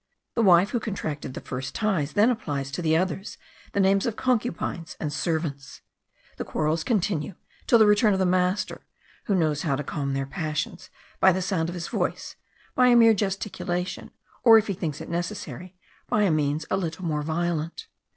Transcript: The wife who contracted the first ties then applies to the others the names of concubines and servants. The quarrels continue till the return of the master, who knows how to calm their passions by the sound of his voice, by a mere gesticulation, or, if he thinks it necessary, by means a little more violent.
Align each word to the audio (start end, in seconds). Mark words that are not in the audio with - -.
The 0.33 0.41
wife 0.41 0.71
who 0.71 0.79
contracted 0.79 1.35
the 1.35 1.41
first 1.41 1.75
ties 1.75 2.13
then 2.13 2.31
applies 2.31 2.71
to 2.71 2.81
the 2.81 2.97
others 2.97 3.37
the 3.73 3.79
names 3.79 4.07
of 4.07 4.15
concubines 4.15 4.97
and 4.99 5.13
servants. 5.13 5.81
The 6.37 6.43
quarrels 6.43 6.83
continue 6.83 7.35
till 7.67 7.77
the 7.77 7.85
return 7.85 8.11
of 8.13 8.17
the 8.17 8.25
master, 8.25 8.87
who 9.25 9.35
knows 9.35 9.61
how 9.61 9.75
to 9.75 9.83
calm 9.83 10.15
their 10.15 10.25
passions 10.25 10.89
by 11.19 11.31
the 11.31 11.39
sound 11.39 11.69
of 11.69 11.75
his 11.75 11.89
voice, 11.89 12.35
by 12.73 12.87
a 12.87 12.95
mere 12.95 13.13
gesticulation, 13.13 14.09
or, 14.43 14.57
if 14.57 14.65
he 14.65 14.73
thinks 14.73 15.01
it 15.01 15.07
necessary, 15.09 15.75
by 16.07 16.27
means 16.31 16.65
a 16.71 16.77
little 16.77 17.05
more 17.05 17.21
violent. 17.21 17.85